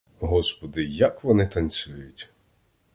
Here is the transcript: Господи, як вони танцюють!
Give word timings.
Господи, 0.19 0.83
як 0.85 1.23
вони 1.23 1.47
танцюють! 1.47 2.29